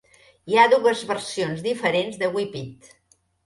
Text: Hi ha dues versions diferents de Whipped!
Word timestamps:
Hi 0.51 0.57
ha 0.57 0.63
dues 0.71 1.03
versions 1.11 1.63
diferents 1.69 2.21
de 2.25 2.33
Whipped! 2.35 2.93